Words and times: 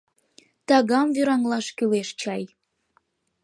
—Тагам 0.67 1.07
вӱраҥлаш 1.15 1.67
кӱлеш 1.77 2.09
чай. 2.21 2.43